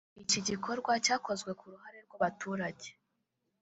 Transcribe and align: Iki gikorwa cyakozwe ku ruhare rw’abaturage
Iki 0.23 0.39
gikorwa 0.47 0.91
cyakozwe 1.05 1.51
ku 1.59 1.65
ruhare 1.71 1.99
rw’abaturage 2.07 2.89